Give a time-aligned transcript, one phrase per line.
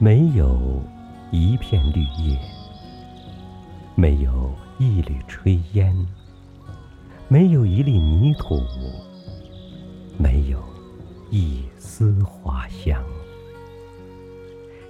[0.00, 0.80] 没有
[1.32, 2.38] 一片绿叶，
[3.96, 5.92] 没有一缕炊烟，
[7.26, 8.62] 没有一粒泥土，
[10.16, 10.62] 没有
[11.30, 13.02] 一丝花香，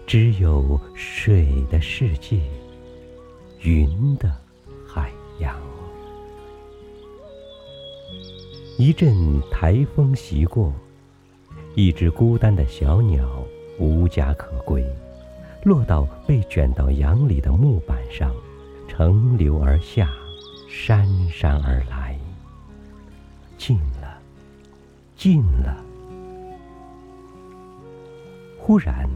[0.07, 2.39] 只有水的世界，
[3.63, 4.31] 云的
[4.87, 5.57] 海洋。
[8.77, 10.71] 一阵台风袭过，
[11.75, 13.27] 一只孤单的小鸟。
[13.81, 14.85] 无家可归，
[15.65, 18.33] 落到被卷到洋里的木板上，
[18.87, 20.09] 乘流而下，
[20.69, 22.17] 姗姗而来。
[23.57, 24.19] 近了，
[25.17, 25.77] 近了。
[28.57, 29.09] 忽然，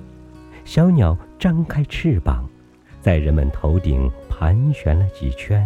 [0.64, 2.44] 小鸟张开翅膀，
[3.00, 5.64] 在人们头顶盘旋了几圈，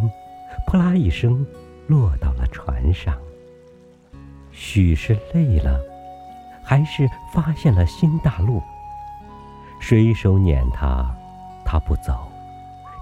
[0.66, 1.44] 扑啦一声，
[1.86, 3.16] 落到了船上。
[4.52, 5.80] 许是累了，
[6.64, 8.60] 还是发现了新大陆。
[9.78, 11.14] 水手撵它，
[11.64, 12.14] 它不走；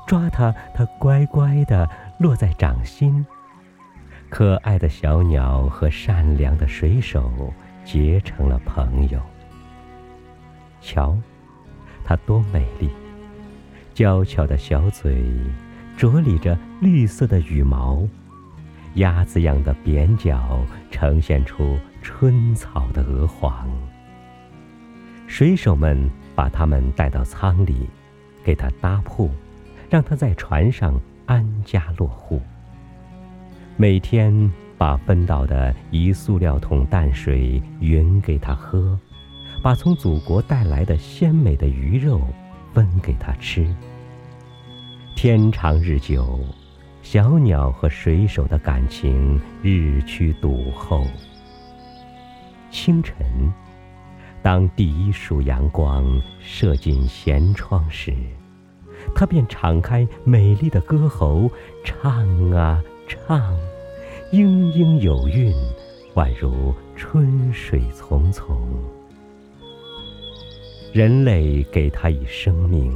[0.06, 3.25] 抓它，它乖乖地落在掌心。
[4.28, 7.53] 可爱的小鸟和善良的水手
[7.84, 9.20] 结成了朋友。
[10.81, 11.16] 瞧，
[12.05, 12.91] 它多美丽！
[13.94, 15.25] 娇俏的小嘴，
[15.97, 18.06] 着理着绿色的羽毛，
[18.94, 23.66] 鸭子样的扁角呈现出春草的鹅黄。
[25.27, 26.11] 水手们。
[26.35, 27.89] 把他们带到舱里，
[28.43, 29.31] 给他搭铺，
[29.89, 32.41] 让他在船上安家落户。
[33.77, 38.99] 每天把分到的一塑料桶淡水匀给他喝，
[39.62, 42.21] 把从祖国带来的鲜美的鱼肉
[42.73, 43.67] 分给他吃。
[45.17, 46.41] 天长日久，
[47.03, 51.06] 小鸟和水手的感情日趋笃厚。
[52.71, 53.25] 清晨。
[54.44, 58.12] 当第一束阳光射进舷窗时，
[59.15, 61.50] 它便敞开美丽的歌喉，
[61.82, 63.56] 唱啊唱，
[64.32, 65.50] 莺莺有韵，
[66.12, 68.55] 宛如春水淙淙。
[70.93, 72.94] 人类给它以生命，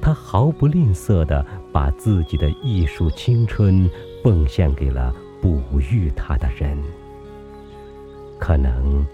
[0.00, 3.90] 它毫不吝啬地把自己的艺术青春
[4.22, 6.78] 奉献给了哺育它的人。
[8.38, 9.04] 可能。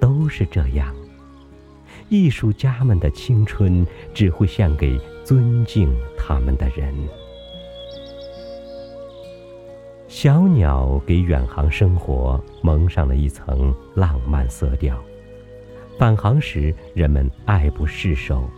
[0.00, 0.92] 都是这样。
[2.08, 6.92] 艺术家们的青春只会献给尊敬他们的人。
[10.08, 15.00] 小鸟给远航生活蒙上了一层浪漫色调。
[15.96, 18.50] 返航时，人们爱不释手，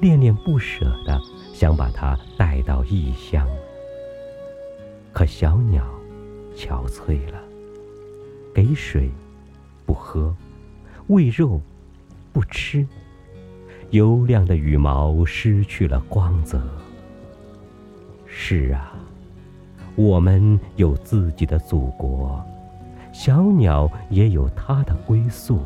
[0.00, 1.20] 恋恋不舍的
[1.52, 3.48] 想把它带到异乡。
[5.12, 5.84] 可小鸟
[6.54, 7.42] 憔悴了，
[8.54, 9.10] 给水
[9.84, 10.32] 不喝。
[11.10, 11.60] 喂肉，
[12.32, 12.86] 不吃。
[13.90, 16.62] 油亮的羽毛失去了光泽。
[18.26, 18.92] 是啊，
[19.96, 22.40] 我们有自己的祖国，
[23.12, 25.58] 小鸟也有它的归宿。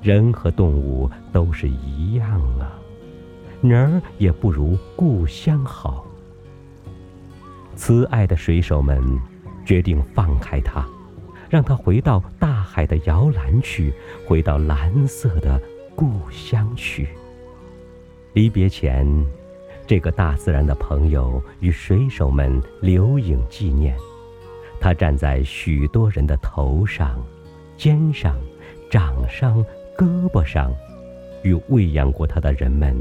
[0.00, 2.70] 人和动物都是一样啊，
[3.60, 6.06] 哪儿也不如故乡好。
[7.74, 9.02] 慈爱的水手们
[9.64, 10.86] 决定放开它。
[11.48, 13.92] 让他回到大海的摇篮去，
[14.26, 15.60] 回到蓝色的
[15.94, 17.08] 故乡去。
[18.32, 19.06] 离别前，
[19.86, 23.96] 这个大自然的朋友与水手们留影纪念。
[24.78, 27.24] 他站在许多人的头上、
[27.78, 28.36] 肩上、
[28.90, 29.64] 掌上、
[29.96, 30.70] 胳膊上，
[31.42, 32.94] 与喂养过他的人们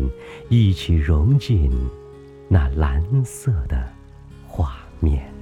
[0.47, 1.69] 一起融进
[2.47, 3.83] 那蓝色的
[4.47, 5.34] 画面。